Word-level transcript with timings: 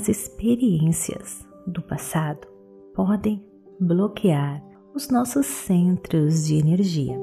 as 0.00 0.08
experiências 0.08 1.46
do 1.66 1.82
passado 1.82 2.48
podem 2.94 3.44
bloquear 3.78 4.64
os 4.94 5.10
nossos 5.10 5.44
centros 5.44 6.46
de 6.46 6.54
energia. 6.54 7.20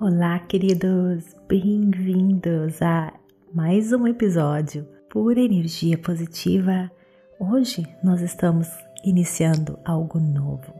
Olá, 0.00 0.40
queridos! 0.48 1.36
Bem-vindos 1.46 2.82
a 2.82 3.12
mais 3.54 3.92
um 3.92 4.04
episódio 4.04 4.88
Pura 5.08 5.38
Energia 5.38 5.96
Positiva. 5.96 6.90
Hoje 7.38 7.86
nós 8.02 8.20
estamos 8.20 8.66
iniciando 9.04 9.78
algo 9.84 10.18
novo. 10.18 10.74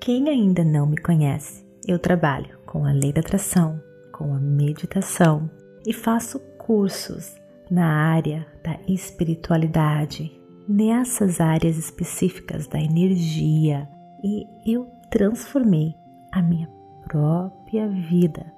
Quem 0.00 0.28
ainda 0.28 0.64
não 0.64 0.84
me 0.84 0.96
conhece, 0.96 1.64
eu 1.86 1.96
trabalho 1.96 2.58
com 2.66 2.84
a 2.84 2.90
lei 2.90 3.12
da 3.12 3.20
atração, 3.20 3.85
com 4.16 4.32
a 4.32 4.40
meditação 4.40 5.50
e 5.86 5.92
faço 5.92 6.40
cursos 6.56 7.36
na 7.70 7.86
área 7.86 8.46
da 8.64 8.78
espiritualidade, 8.88 10.32
nessas 10.66 11.40
áreas 11.40 11.76
específicas 11.76 12.66
da 12.66 12.80
energia, 12.80 13.86
e 14.24 14.46
eu 14.66 14.86
transformei 15.10 15.94
a 16.32 16.42
minha 16.42 16.68
própria 17.06 17.88
vida 17.88 18.50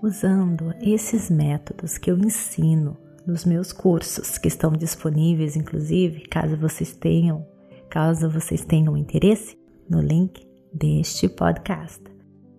usando 0.00 0.72
esses 0.80 1.28
métodos 1.28 1.98
que 1.98 2.10
eu 2.10 2.16
ensino 2.16 2.96
nos 3.26 3.44
meus 3.44 3.72
cursos 3.72 4.38
que 4.38 4.48
estão 4.48 4.72
disponíveis, 4.72 5.56
inclusive, 5.56 6.20
caso 6.28 6.56
vocês 6.56 6.94
tenham, 6.94 7.46
caso 7.90 8.30
vocês 8.30 8.64
tenham 8.64 8.96
interesse, 8.96 9.58
no 9.88 10.00
link 10.00 10.48
deste 10.72 11.28
podcast. 11.28 12.09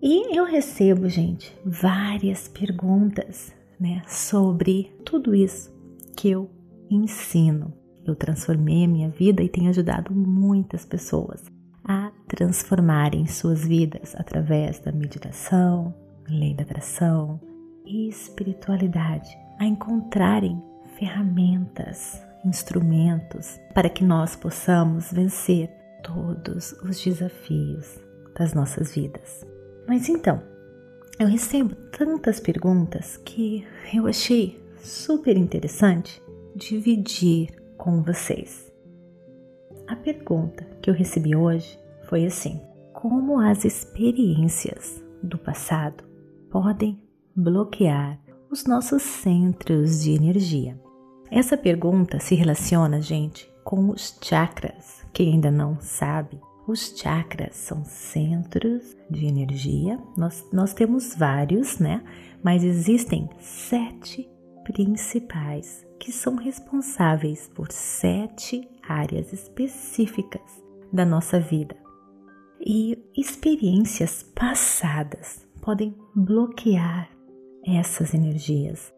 E 0.04 0.36
eu 0.36 0.44
recebo, 0.44 1.08
gente, 1.08 1.56
várias 1.64 2.48
perguntas, 2.48 3.54
né, 3.78 4.02
sobre 4.08 4.92
tudo 5.04 5.32
isso 5.32 5.72
que 6.16 6.28
eu 6.28 6.50
ensino. 6.90 7.72
Eu 8.04 8.16
transformei 8.16 8.84
a 8.84 8.88
minha 8.88 9.08
vida 9.10 9.44
e 9.44 9.48
tenho 9.48 9.70
ajudado 9.70 10.12
muitas 10.12 10.84
pessoas 10.84 11.44
a 11.84 12.10
transformarem 12.26 13.26
suas 13.26 13.64
vidas 13.64 14.16
através 14.16 14.80
da 14.80 14.90
meditação, 14.90 15.94
lei 16.28 16.52
da 16.52 16.64
atração 16.64 17.40
e 17.86 18.08
espiritualidade, 18.08 19.38
a 19.60 19.64
encontrarem 19.64 20.60
ferramentas, 20.98 22.20
instrumentos 22.44 23.60
para 23.72 23.88
que 23.88 24.02
nós 24.02 24.34
possamos 24.34 25.12
vencer 25.12 25.70
todos 26.02 26.72
os 26.82 27.00
desafios 27.00 28.00
das 28.36 28.52
nossas 28.52 28.92
vidas. 28.92 29.51
Mas 29.86 30.08
então, 30.08 30.42
eu 31.18 31.26
recebo 31.26 31.74
tantas 31.96 32.40
perguntas 32.40 33.16
que 33.18 33.66
eu 33.92 34.06
achei 34.06 34.60
super 34.78 35.36
interessante 35.36 36.22
dividir 36.54 37.50
com 37.76 38.02
vocês. 38.02 38.72
A 39.86 39.96
pergunta 39.96 40.64
que 40.80 40.88
eu 40.88 40.94
recebi 40.94 41.36
hoje 41.36 41.78
foi 42.08 42.24
assim: 42.24 42.60
como 42.92 43.40
as 43.40 43.64
experiências 43.64 45.02
do 45.22 45.38
passado 45.38 46.04
podem 46.50 47.00
bloquear 47.34 48.18
os 48.50 48.64
nossos 48.64 49.02
centros 49.02 50.02
de 50.02 50.12
energia? 50.12 50.78
Essa 51.30 51.56
pergunta 51.56 52.20
se 52.20 52.34
relaciona, 52.34 53.00
gente, 53.00 53.50
com 53.64 53.90
os 53.90 54.18
chakras. 54.22 55.02
Quem 55.12 55.32
ainda 55.32 55.50
não 55.50 55.78
sabe, 55.80 56.40
os 56.66 56.96
chakras 56.96 57.56
são 57.56 57.84
centros 57.84 58.96
de 59.10 59.26
energia. 59.26 59.98
Nós, 60.16 60.44
nós 60.52 60.72
temos 60.72 61.14
vários, 61.14 61.78
né? 61.78 62.02
Mas 62.42 62.62
existem 62.62 63.28
sete 63.40 64.28
principais 64.64 65.86
que 65.98 66.12
são 66.12 66.36
responsáveis 66.36 67.50
por 67.54 67.70
sete 67.70 68.68
áreas 68.82 69.32
específicas 69.32 70.62
da 70.92 71.04
nossa 71.04 71.40
vida. 71.40 71.76
E 72.64 72.96
experiências 73.16 74.22
passadas 74.22 75.46
podem 75.60 75.96
bloquear 76.14 77.10
essas 77.66 78.14
energias. 78.14 78.92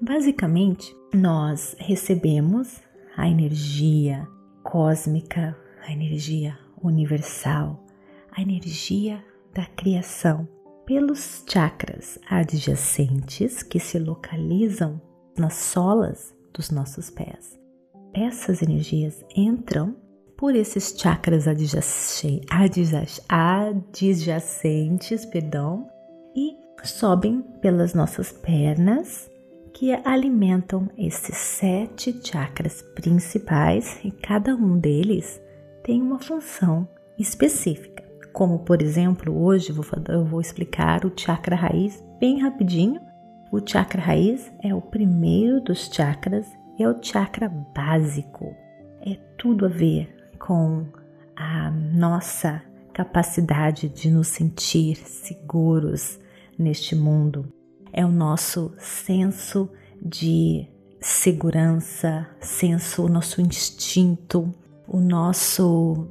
Basicamente, 0.00 0.94
nós 1.12 1.76
recebemos 1.78 2.80
a 3.16 3.28
energia 3.28 4.26
cósmica, 4.62 5.56
a 5.86 5.92
energia 5.92 6.58
universal, 6.84 7.84
a 8.30 8.42
energia 8.42 9.24
da 9.52 9.64
criação 9.66 10.48
pelos 10.84 11.44
chakras 11.48 12.18
adjacentes 12.28 13.62
que 13.62 13.80
se 13.80 13.98
localizam 13.98 15.00
nas 15.36 15.54
solas 15.54 16.34
dos 16.52 16.70
nossos 16.70 17.10
pés. 17.10 17.58
Essas 18.12 18.62
energias 18.62 19.24
entram 19.34 19.96
por 20.36 20.54
esses 20.54 20.94
chakras 20.96 21.48
adjacentes, 21.48 22.44
adjacentes 23.28 25.24
perdão, 25.26 25.88
e 26.36 26.56
sobem 26.82 27.40
pelas 27.60 27.94
nossas 27.94 28.30
pernas 28.30 29.30
que 29.72 29.92
alimentam 30.04 30.88
esses 30.96 31.36
sete 31.36 32.20
chakras 32.22 32.82
principais 32.94 33.98
e 34.04 34.10
cada 34.10 34.54
um 34.54 34.78
deles 34.78 35.40
tem 35.84 36.00
uma 36.00 36.18
função 36.18 36.88
específica. 37.16 38.02
Como, 38.32 38.58
por 38.60 38.82
exemplo, 38.82 39.38
hoje 39.40 39.72
eu 40.08 40.24
vou 40.24 40.40
explicar 40.40 41.04
o 41.04 41.12
chakra 41.14 41.54
raiz 41.54 42.02
bem 42.18 42.40
rapidinho. 42.40 43.00
O 43.52 43.60
chakra 43.64 44.02
raiz 44.02 44.50
é 44.60 44.74
o 44.74 44.80
primeiro 44.80 45.60
dos 45.60 45.88
chakras, 45.92 46.46
é 46.80 46.88
o 46.88 47.00
chakra 47.00 47.48
básico. 47.48 48.56
É 49.02 49.14
tudo 49.38 49.66
a 49.66 49.68
ver 49.68 50.32
com 50.38 50.86
a 51.36 51.70
nossa 51.70 52.62
capacidade 52.92 53.88
de 53.88 54.10
nos 54.10 54.28
sentir 54.28 54.96
seguros 54.96 56.18
neste 56.58 56.96
mundo, 56.96 57.52
é 57.92 58.06
o 58.06 58.10
nosso 58.10 58.72
senso 58.78 59.68
de 60.00 60.66
segurança, 61.00 62.26
senso, 62.40 63.04
o 63.04 63.08
nosso 63.08 63.40
instinto, 63.40 64.54
o 64.86 65.00
nosso 65.00 66.08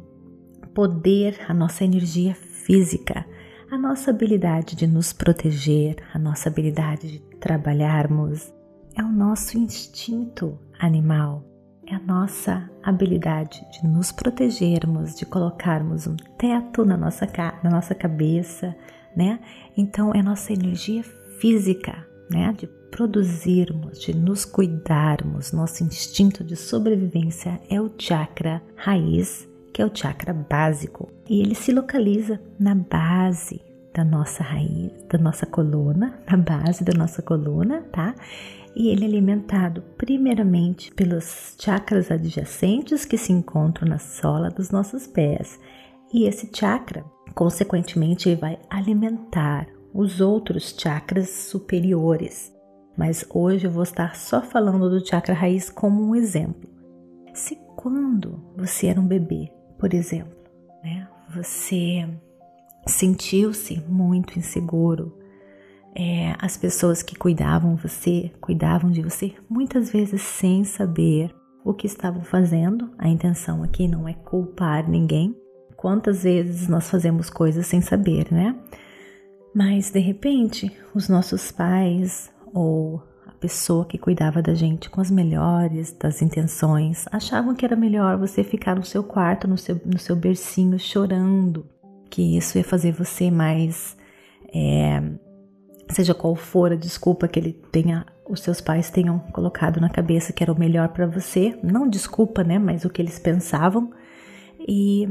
poder, 0.74 1.40
a 1.48 1.54
nossa 1.54 1.84
energia 1.84 2.34
física, 2.34 3.26
a 3.72 3.78
nossa 3.78 4.12
habilidade 4.12 4.76
de 4.76 4.88
nos 4.88 5.14
proteger, 5.14 5.96
a 6.14 6.20
nossa 6.20 6.50
habilidade 6.50 7.14
de 7.14 7.20
trabalharmos, 7.38 8.54
é 8.96 9.04
o 9.04 9.12
nosso 9.12 9.58
instinto 9.58 10.60
animal, 10.80 11.44
é 11.88 11.96
a 11.96 12.00
nossa 12.00 12.70
habilidade 12.84 13.66
de 13.72 13.88
nos 13.88 14.12
protegermos, 14.12 15.16
de 15.16 15.26
colocarmos 15.26 16.08
um 16.08 16.16
teto 16.38 16.86
na 16.86 16.96
nossa, 16.96 17.28
na 17.64 17.70
nossa 17.70 17.96
cabeça, 17.96 18.76
né? 19.16 19.40
Então 19.76 20.12
é 20.14 20.22
nossa 20.22 20.54
energia 20.54 21.04
física, 21.40 22.08
né? 22.30 22.54
De 22.58 22.68
produzirmos, 22.94 24.00
de 24.00 24.16
nos 24.16 24.46
cuidarmos, 24.46 25.52
nosso 25.52 25.84
instinto 25.84 26.44
de 26.44 26.56
sobrevivência 26.56 27.60
é 27.68 27.82
o 27.82 27.92
chakra 27.98 28.62
raiz, 28.76 29.50
que 29.74 29.82
é 29.82 29.86
o 29.86 29.92
chakra 29.92 30.32
básico, 30.32 31.12
e 31.28 31.42
ele 31.42 31.56
se 31.56 31.72
localiza 31.72 32.40
na 32.60 32.76
base 32.76 33.60
da 33.96 34.06
nossa 34.06 34.44
raiz, 34.44 34.92
da 35.10 35.18
nossa 35.18 35.48
coluna, 35.48 36.20
na 36.30 36.38
base 36.38 36.84
da 36.84 36.94
nossa 36.94 37.24
coluna, 37.24 37.82
tá? 37.92 38.14
E 38.76 38.90
ele 38.90 39.06
é 39.06 39.08
alimentado 39.08 39.82
primeiramente 39.98 40.92
pelos 40.94 41.56
chakras 41.60 42.12
adjacentes 42.12 43.06
que 43.06 43.18
se 43.18 43.34
encontram 43.34 43.90
na 43.90 43.98
sola 43.98 44.50
dos 44.50 44.70
nossos 44.70 45.08
pés. 45.08 45.60
E 46.14 46.26
esse 46.26 46.48
chakra 46.54 47.04
Consequentemente, 47.34 48.36
vai 48.36 48.60
alimentar 48.70 49.68
os 49.94 50.22
outros 50.22 50.76
chakras 50.78 51.30
superiores. 51.30 52.54
Mas 52.98 53.26
hoje 53.30 53.66
eu 53.66 53.72
vou 53.72 53.84
estar 53.84 54.16
só 54.16 54.42
falando 54.42 54.90
do 54.90 55.06
chakra 55.06 55.34
raiz 55.34 55.70
como 55.70 56.04
um 56.04 56.16
exemplo. 56.16 56.70
Se 57.34 57.56
quando 57.76 58.40
você 58.56 58.88
era 58.88 59.00
um 59.00 59.08
bebê, 59.08 59.52
por 59.80 59.94
exemplo, 59.94 60.38
né, 60.84 61.08
você 61.34 62.08
sentiu-se 62.86 63.82
muito 63.88 64.38
inseguro, 64.38 65.18
é, 65.96 66.36
as 66.40 66.58
pessoas 66.58 67.04
que 67.04 67.16
cuidavam 67.16 67.76
você, 67.76 68.32
cuidavam 68.42 68.92
de 68.92 69.02
você, 69.02 69.34
muitas 69.50 69.92
vezes 69.92 70.22
sem 70.22 70.64
saber 70.64 71.34
o 71.64 71.74
que 71.74 71.88
estavam 71.88 72.22
fazendo. 72.24 72.92
A 72.98 73.08
intenção 73.08 73.64
aqui 73.64 73.88
não 73.88 74.08
é 74.08 74.14
culpar 74.14 74.90
ninguém, 74.90 75.36
Quantas 75.84 76.24
vezes 76.24 76.70
nós 76.70 76.90
fazemos 76.90 77.30
coisas 77.30 77.68
sem 77.68 77.82
saber, 77.82 78.32
né? 78.32 78.56
Mas 79.54 79.92
de 79.92 80.00
repente, 80.00 80.72
os 80.96 81.10
nossos 81.10 81.52
pais 81.52 82.32
ou 82.54 83.02
a 83.26 83.32
pessoa 83.32 83.86
que 83.86 83.98
cuidava 83.98 84.42
da 84.42 84.54
gente 84.54 84.90
com 84.90 85.02
as 85.02 85.10
melhores 85.10 85.92
das 85.94 86.22
intenções 86.22 87.06
achavam 87.12 87.56
que 87.56 87.66
era 87.66 87.76
melhor 87.76 88.18
você 88.18 88.44
ficar 88.44 88.76
no 88.76 88.86
seu 88.86 89.04
quarto, 89.04 89.48
no 89.48 89.58
seu, 89.58 89.80
no 89.86 89.98
seu 89.98 90.16
bercinho 90.16 90.78
chorando, 90.78 91.66
que 92.10 92.38
isso 92.38 92.58
ia 92.58 92.64
fazer 92.64 92.92
você 92.92 93.32
mais 93.32 93.98
é, 94.54 95.02
seja 95.90 96.14
qual 96.14 96.36
for 96.36 96.72
a 96.72 96.76
desculpa 96.76 97.28
que 97.28 97.40
ele 97.40 97.54
tenha, 97.72 98.06
os 98.30 98.42
seus 98.42 98.62
pais 98.62 98.90
tenham 98.90 99.20
colocado 99.20 99.82
na 99.82 99.90
cabeça 99.90 100.32
que 100.32 100.44
era 100.44 100.54
o 100.54 100.60
melhor 100.60 100.90
para 100.90 101.08
você, 101.08 101.58
não 101.64 101.88
desculpa, 101.88 102.44
né, 102.44 102.60
mas 102.60 102.86
o 102.86 102.90
que 102.90 103.02
eles 103.02 103.20
pensavam, 103.20 103.92
e, 104.68 105.10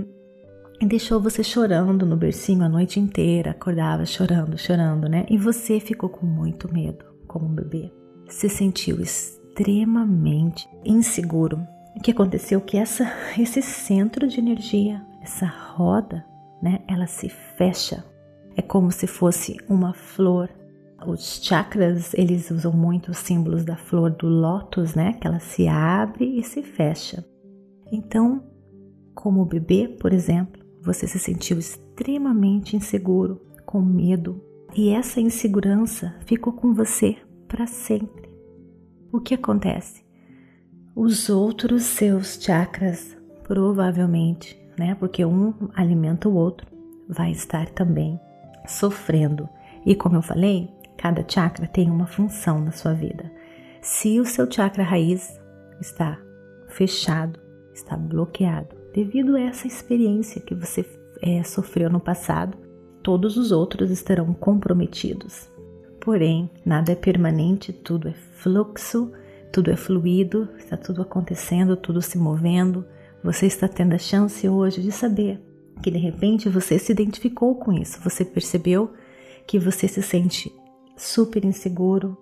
deixou 0.80 1.20
você 1.20 1.44
chorando 1.44 2.04
no 2.04 2.16
bercinho 2.16 2.64
a 2.64 2.68
noite 2.68 2.98
inteira, 2.98 3.52
acordava 3.52 4.04
chorando, 4.04 4.58
chorando, 4.58 5.08
né, 5.08 5.26
e 5.28 5.36
você 5.36 5.78
ficou 5.78 6.08
com 6.08 6.26
muito 6.26 6.72
medo 6.72 7.11
como 7.32 7.46
um 7.46 7.54
bebê, 7.54 7.92
se 8.28 8.48
sentiu 8.48 9.00
extremamente 9.00 10.68
inseguro. 10.84 11.66
O 11.96 12.00
que 12.00 12.10
aconteceu? 12.10 12.60
Que 12.60 12.76
essa, 12.76 13.10
esse 13.38 13.62
centro 13.62 14.26
de 14.26 14.38
energia, 14.38 15.04
essa 15.22 15.46
roda, 15.46 16.24
né, 16.62 16.80
ela 16.86 17.06
se 17.06 17.28
fecha. 17.28 18.04
É 18.56 18.62
como 18.62 18.92
se 18.92 19.06
fosse 19.06 19.56
uma 19.68 19.94
flor 19.94 20.50
os 21.06 21.40
chakras, 21.42 22.14
eles 22.14 22.50
usam 22.50 22.72
muito 22.72 23.10
os 23.10 23.18
símbolos 23.18 23.64
da 23.64 23.76
flor 23.76 24.10
do 24.10 24.28
lótus, 24.28 24.94
né? 24.94 25.14
Que 25.14 25.26
ela 25.26 25.40
se 25.40 25.66
abre 25.66 26.38
e 26.38 26.42
se 26.42 26.62
fecha. 26.62 27.24
Então, 27.90 28.42
como 29.14 29.44
bebê, 29.44 29.88
por 29.88 30.12
exemplo, 30.12 30.62
você 30.80 31.06
se 31.06 31.18
sentiu 31.18 31.58
extremamente 31.58 32.76
inseguro, 32.76 33.40
com 33.66 33.80
medo, 33.80 34.42
e 34.74 34.90
essa 34.90 35.20
insegurança 35.20 36.14
ficou 36.26 36.52
com 36.52 36.72
você 36.72 37.16
para 37.48 37.66
sempre. 37.66 38.28
O 39.12 39.20
que 39.20 39.34
acontece? 39.34 40.04
Os 40.94 41.28
outros 41.28 41.84
seus 41.84 42.38
chakras, 42.40 43.16
provavelmente, 43.44 44.58
né? 44.78 44.94
Porque 44.94 45.24
um 45.24 45.54
alimenta 45.74 46.28
o 46.28 46.34
outro, 46.34 46.66
vai 47.08 47.30
estar 47.30 47.68
também 47.70 48.18
sofrendo. 48.66 49.48
E 49.84 49.94
como 49.94 50.16
eu 50.16 50.22
falei, 50.22 50.68
Cada 51.02 51.24
chakra 51.26 51.66
tem 51.66 51.90
uma 51.90 52.06
função 52.06 52.60
na 52.60 52.70
sua 52.70 52.94
vida. 52.94 53.28
Se 53.80 54.20
o 54.20 54.24
seu 54.24 54.48
chakra 54.48 54.84
raiz 54.84 55.36
está 55.80 56.16
fechado, 56.68 57.40
está 57.74 57.96
bloqueado, 57.96 58.68
devido 58.94 59.34
a 59.34 59.40
essa 59.40 59.66
experiência 59.66 60.40
que 60.40 60.54
você 60.54 60.88
é, 61.20 61.42
sofreu 61.42 61.90
no 61.90 61.98
passado, 61.98 62.56
todos 63.02 63.36
os 63.36 63.52
outros 63.52 63.90
estarão 63.90 64.32
comprometidos. 64.32 65.50
Porém, 66.00 66.50
nada 66.64 66.92
é 66.92 66.96
permanente, 66.96 67.72
tudo 67.72 68.08
é 68.08 68.12
fluxo, 68.12 69.12
tudo 69.52 69.70
é 69.70 69.76
fluido, 69.76 70.48
está 70.58 70.76
tudo 70.76 71.02
acontecendo, 71.02 71.76
tudo 71.76 72.00
se 72.02 72.18
movendo. 72.18 72.84
Você 73.22 73.46
está 73.46 73.68
tendo 73.68 73.94
a 73.94 73.98
chance 73.98 74.48
hoje 74.48 74.82
de 74.82 74.90
saber 74.90 75.40
que 75.82 75.90
de 75.90 75.98
repente 75.98 76.48
você 76.48 76.78
se 76.78 76.92
identificou 76.92 77.54
com 77.56 77.72
isso, 77.72 78.00
você 78.00 78.24
percebeu 78.24 78.92
que 79.46 79.58
você 79.58 79.86
se 79.86 80.02
sente 80.02 80.52
super 80.96 81.44
inseguro, 81.44 82.16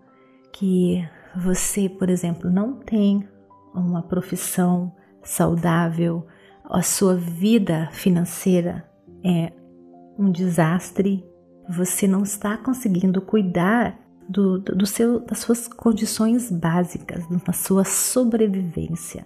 que 0.52 1.06
você, 1.36 1.88
por 1.88 2.10
exemplo, 2.10 2.50
não 2.50 2.74
tem 2.74 3.28
uma 3.74 4.02
profissão 4.02 4.92
saudável, 5.22 6.26
a 6.64 6.82
sua 6.82 7.14
vida 7.14 7.88
financeira 7.92 8.84
é 9.24 9.52
um 10.20 10.30
desastre, 10.30 11.24
você 11.68 12.06
não 12.06 12.22
está 12.22 12.56
conseguindo 12.56 13.22
cuidar 13.22 13.98
do, 14.28 14.58
do 14.58 14.86
seu, 14.86 15.20
das 15.20 15.38
suas 15.38 15.66
condições 15.66 16.50
básicas, 16.50 17.26
da 17.28 17.52
sua 17.52 17.84
sobrevivência. 17.84 19.24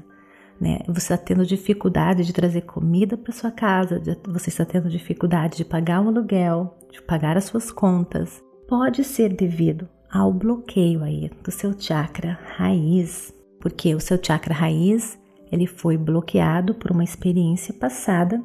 Né? 0.60 0.78
Você 0.86 1.12
está 1.12 1.18
tendo 1.18 1.44
dificuldade 1.44 2.24
de 2.24 2.32
trazer 2.32 2.62
comida 2.62 3.16
para 3.16 3.32
sua 3.32 3.50
casa, 3.50 4.00
você 4.28 4.48
está 4.50 4.64
tendo 4.64 4.88
dificuldade 4.88 5.56
de 5.56 5.64
pagar 5.64 6.00
um 6.00 6.08
aluguel, 6.08 6.78
de 6.90 7.02
pagar 7.02 7.36
as 7.36 7.44
suas 7.44 7.70
contas, 7.72 8.42
pode 8.68 9.02
ser 9.02 9.34
devido 9.34 9.88
ao 10.10 10.32
bloqueio 10.32 11.02
aí 11.02 11.28
do 11.42 11.50
seu 11.50 11.78
chakra 11.78 12.38
raiz, 12.56 13.34
porque 13.60 13.94
o 13.94 14.00
seu 14.00 14.18
chakra 14.22 14.54
raiz 14.54 15.18
ele 15.50 15.66
foi 15.66 15.96
bloqueado 15.96 16.74
por 16.74 16.90
uma 16.90 17.04
experiência 17.04 17.74
passada. 17.74 18.42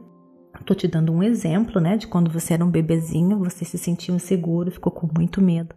Estou 0.60 0.76
te 0.76 0.88
dando 0.88 1.12
um 1.12 1.24
exemplo, 1.24 1.82
né, 1.82 1.98
de 1.98 2.08
quando 2.08 2.30
você 2.30 2.54
era 2.54 2.66
um 2.66 2.70
bebezinho, 2.70 3.40
você 3.40 3.66
se 3.66 3.78
sentiu 3.78 4.16
inseguro, 4.16 4.72
ficou 4.72 4.92
com 4.92 5.10
muito 5.18 5.42
medo. 5.42 5.76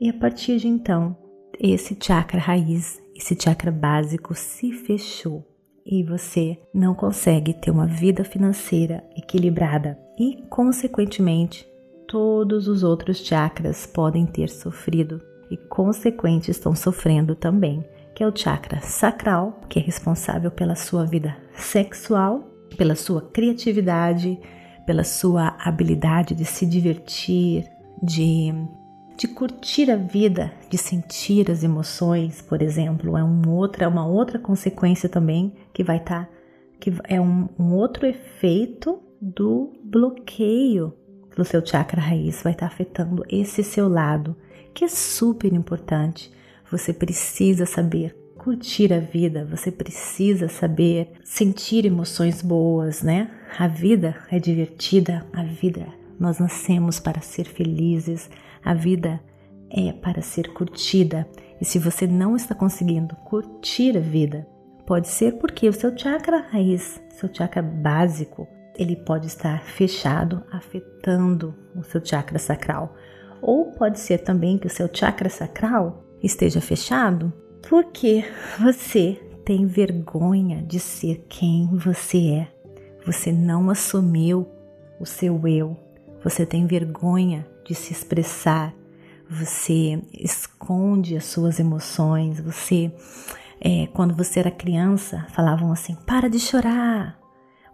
E 0.00 0.08
a 0.08 0.14
partir 0.14 0.58
de 0.58 0.68
então, 0.68 1.16
esse 1.58 1.96
chakra 2.00 2.38
raiz, 2.38 3.00
esse 3.14 3.36
chakra 3.40 3.70
básico 3.70 4.34
se 4.34 4.72
fechou. 4.72 5.44
E 5.84 6.02
você 6.02 6.58
não 6.74 6.94
consegue 6.94 7.54
ter 7.54 7.70
uma 7.70 7.86
vida 7.86 8.24
financeira 8.24 9.04
equilibrada. 9.16 9.96
E, 10.18 10.42
consequentemente, 10.50 11.66
todos 12.08 12.66
os 12.66 12.82
outros 12.82 13.18
chakras 13.18 13.86
podem 13.86 14.26
ter 14.26 14.48
sofrido. 14.48 15.22
E, 15.50 15.56
consequente, 15.56 16.50
estão 16.50 16.74
sofrendo 16.74 17.36
também, 17.36 17.84
que 18.14 18.22
é 18.22 18.26
o 18.26 18.36
chakra 18.36 18.80
sacral, 18.80 19.60
que 19.68 19.78
é 19.78 19.82
responsável 19.82 20.50
pela 20.50 20.74
sua 20.74 21.04
vida 21.04 21.36
sexual, 21.54 22.55
pela 22.76 22.94
sua 22.94 23.22
criatividade, 23.22 24.38
pela 24.86 25.04
sua 25.04 25.56
habilidade 25.58 26.34
de 26.34 26.44
se 26.44 26.64
divertir, 26.66 27.64
de, 28.02 28.52
de 29.16 29.28
curtir 29.28 29.90
a 29.90 29.96
vida, 29.96 30.52
de 30.70 30.78
sentir 30.78 31.50
as 31.50 31.62
emoções, 31.62 32.40
por 32.42 32.62
exemplo, 32.62 33.16
é 33.16 33.24
um 33.24 33.48
outra, 33.50 33.88
uma 33.88 34.06
outra 34.06 34.38
consequência 34.38 35.08
também 35.08 35.52
que 35.72 35.82
vai 35.82 35.96
estar, 35.96 36.26
tá, 36.26 36.30
que 36.78 36.92
é 37.04 37.20
um, 37.20 37.48
um 37.58 37.74
outro 37.74 38.06
efeito 38.06 39.00
do 39.20 39.72
bloqueio 39.82 40.92
do 41.36 41.44
seu 41.44 41.64
chakra 41.64 42.00
raiz 42.00 42.42
vai 42.42 42.52
estar 42.52 42.66
afetando 42.66 43.22
esse 43.28 43.62
seu 43.62 43.88
lado, 43.88 44.34
que 44.72 44.84
é 44.84 44.88
super 44.88 45.52
importante. 45.52 46.32
Você 46.70 46.92
precisa 46.92 47.66
saber 47.66 48.16
curtir 48.46 48.92
a 48.92 49.00
vida, 49.00 49.44
você 49.44 49.72
precisa 49.72 50.46
saber 50.46 51.10
sentir 51.24 51.84
emoções 51.84 52.40
boas, 52.40 53.02
né? 53.02 53.28
A 53.58 53.66
vida 53.66 54.14
é 54.30 54.38
divertida, 54.38 55.26
a 55.32 55.42
vida 55.42 55.84
nós 56.16 56.38
nascemos 56.38 57.00
para 57.00 57.20
ser 57.20 57.44
felizes, 57.44 58.30
a 58.64 58.72
vida 58.72 59.20
é 59.68 59.92
para 59.92 60.22
ser 60.22 60.52
curtida. 60.52 61.28
E 61.60 61.64
se 61.64 61.80
você 61.80 62.06
não 62.06 62.36
está 62.36 62.54
conseguindo 62.54 63.16
curtir 63.16 63.96
a 63.96 64.00
vida, 64.00 64.46
pode 64.86 65.08
ser 65.08 65.38
porque 65.38 65.68
o 65.68 65.72
seu 65.72 65.98
chakra 65.98 66.46
raiz, 66.48 67.02
seu 67.18 67.28
chakra 67.34 67.62
básico, 67.62 68.46
ele 68.76 68.94
pode 68.94 69.26
estar 69.26 69.60
fechado, 69.64 70.44
afetando 70.52 71.52
o 71.74 71.82
seu 71.82 72.00
chakra 72.04 72.38
sacral. 72.38 72.94
Ou 73.42 73.72
pode 73.72 73.98
ser 73.98 74.18
também 74.18 74.56
que 74.56 74.68
o 74.68 74.70
seu 74.70 74.88
chakra 74.92 75.28
sacral 75.28 76.04
esteja 76.22 76.60
fechado 76.60 77.32
porque 77.68 78.24
você 78.58 79.20
tem 79.44 79.66
vergonha 79.66 80.62
de 80.62 80.78
ser 80.80 81.24
quem 81.28 81.66
você 81.76 82.18
é. 82.30 82.48
Você 83.04 83.32
não 83.32 83.70
assumiu 83.70 84.46
o 84.98 85.06
seu 85.06 85.46
eu. 85.46 85.76
Você 86.22 86.44
tem 86.44 86.66
vergonha 86.66 87.46
de 87.64 87.74
se 87.74 87.92
expressar. 87.92 88.74
Você 89.28 90.00
esconde 90.12 91.16
as 91.16 91.24
suas 91.24 91.60
emoções. 91.60 92.40
Você, 92.40 92.92
é, 93.60 93.86
quando 93.88 94.14
você 94.14 94.40
era 94.40 94.50
criança, 94.50 95.26
falavam 95.30 95.72
assim: 95.72 95.94
para 96.06 96.28
de 96.28 96.40
chorar, 96.40 97.18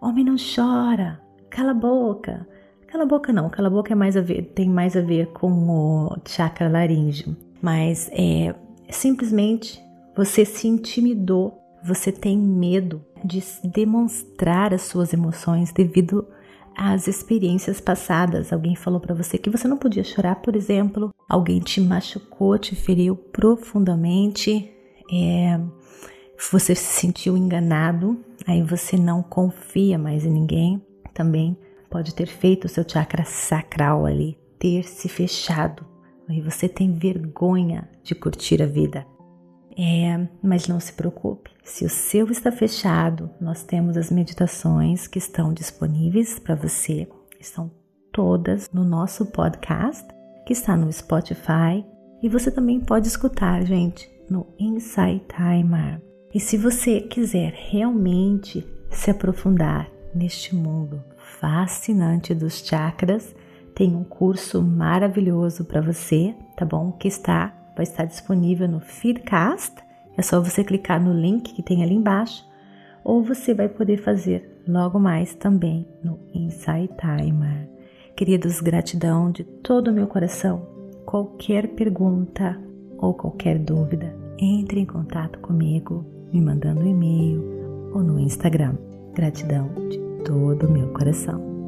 Homem 0.03 0.25
não 0.25 0.35
chora, 0.35 1.21
cala 1.49 1.71
a 1.71 1.75
boca. 1.75 2.45
Cala 2.89 3.05
a 3.05 3.07
boca 3.07 3.33
não, 3.33 3.49
cala 3.49 3.69
a 3.69 3.71
boca 3.71 3.93
é 3.93 3.95
mais 3.95 4.17
a 4.17 4.21
ver, 4.21 4.43
tem 4.53 4.69
mais 4.69 4.97
a 4.97 5.01
ver 5.01 5.29
com 5.29 5.49
o 5.49 6.17
chakra 6.27 6.69
laríngeo. 6.69 7.37
Mas 7.63 8.11
é 8.13 8.53
simplesmente 8.93 9.83
você 10.17 10.45
se 10.45 10.69
intimidou, 10.69 11.59
você 11.83 12.13
tem 12.13 12.39
medo 12.39 13.05
de 13.25 13.43
demonstrar 13.65 14.73
as 14.75 14.83
suas 14.83 15.13
emoções 15.13 15.73
devido 15.73 16.27
às 16.77 17.07
experiências 17.07 17.81
passadas. 17.81 18.53
Alguém 18.53 18.75
falou 18.75 19.01
para 19.01 19.15
você 19.15 19.39
que 19.39 19.51
você 19.51 19.67
não 19.67 19.77
podia 19.77 20.05
chorar, 20.05 20.37
por 20.37 20.57
exemplo, 20.57 21.11
alguém 21.29 21.61
te 21.61 21.81
machucou, 21.81 22.59
te 22.59 22.75
feriu 22.75 23.17
profundamente. 23.17 24.71
É, 25.13 25.61
você 26.51 26.75
se 26.75 27.01
sentiu 27.01 27.37
enganado, 27.37 28.19
aí 28.47 28.63
você 28.63 28.97
não 28.97 29.23
confia 29.23 29.99
mais 29.99 30.25
em 30.25 30.31
ninguém, 30.31 30.83
também 31.15 31.57
pode 31.91 32.15
ter 32.15 32.27
feito 32.27 32.65
o 32.65 32.69
seu 32.69 32.85
chakra 32.89 33.25
sacral 33.25 34.07
ali 34.07 34.39
ter 34.59 34.85
se 34.85 35.09
fechado. 35.09 35.92
Aí 36.29 36.41
você 36.41 36.69
tem 36.69 36.93
vergonha 36.93 37.88
de 38.02 38.14
curtir 38.14 38.62
a 38.62 38.67
vida. 38.67 39.07
É, 39.76 40.29
mas 40.43 40.69
não 40.69 40.79
se 40.79 40.93
preocupe, 40.93 41.50
se 41.64 41.85
o 41.85 41.88
seu 41.88 42.26
está 42.31 42.52
fechado, 42.52 43.31
nós 43.41 43.62
temos 43.62 43.97
as 43.97 44.11
meditações 44.11 45.07
que 45.07 45.19
estão 45.19 45.52
disponíveis 45.55 46.38
para 46.38 46.55
você, 46.55 47.09
estão 47.41 47.71
todas 48.12 48.71
no 48.71 48.85
nosso 48.85 49.26
podcast, 49.26 50.07
que 50.47 50.52
está 50.52 50.76
no 50.76 50.93
Spotify, 50.93 51.85
e 52.23 52.29
você 52.29 52.50
também 52.50 52.81
pode 52.81 53.09
escutar, 53.09 53.64
gente, 53.64 54.11
no 54.29 54.47
Insight 54.59 55.25
Timer. 55.35 56.02
E 56.35 56.38
se 56.38 56.57
você 56.57 57.00
quiser 57.00 57.52
realmente 57.55 58.67
se 58.91 59.11
aprofundar 59.11 59.91
neste 60.14 60.55
mundo 60.55 61.02
fascinante 61.41 62.35
dos 62.35 62.59
chakras, 62.59 63.35
tem 63.75 63.95
um 63.95 64.05
curso 64.05 64.62
maravilhoso 64.62 65.64
para 65.64 65.81
você, 65.81 66.35
tá 66.57 66.64
bom? 66.64 66.93
Que 66.93 67.09
está 67.09 67.52
vai 67.75 67.85
estar 67.85 68.05
disponível 68.05 68.69
no 68.69 68.81
Feedcast. 68.81 69.76
É 70.17 70.23
só 70.23 70.41
você 70.41 70.62
clicar 70.62 71.02
no 71.02 71.12
link 71.12 71.55
que 71.55 71.62
tem 71.62 71.83
ali 71.83 71.95
embaixo, 71.95 72.47
ou 73.02 73.23
você 73.23 73.55
vai 73.55 73.69
poder 73.69 73.99
fazer 73.99 74.62
logo 74.69 74.99
mais 74.99 75.35
também 75.35 75.87
no 76.05 76.19
Insight 76.35 76.93
Timer. 76.99 77.69
Queridos, 78.14 78.61
gratidão 78.61 79.31
de 79.31 79.43
todo 79.43 79.88
o 79.88 79.93
meu 79.93 80.07
coração. 80.07 80.67
Qualquer 81.07 81.69
pergunta 81.69 82.61
ou 82.99 83.14
qualquer 83.14 83.59
dúvida, 83.59 84.14
entre 84.38 84.81
em 84.81 84.87
contato 84.87 85.41
comigo, 85.41 86.05
me 86.33 86.41
mandando 86.41 86.83
um 86.83 86.87
e-mail 86.87 87.91
ou 87.93 88.02
no 88.02 88.21
Instagram. 88.21 88.76
Gratidão 89.14 89.71
de 89.88 89.99
todo 90.25 90.67
o 90.67 90.71
meu 90.71 90.93
coração. 90.93 91.62